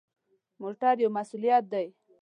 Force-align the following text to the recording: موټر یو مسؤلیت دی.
موټر 0.61 0.95
یو 1.03 1.09
مسؤلیت 1.17 1.63
دی. 1.73 1.87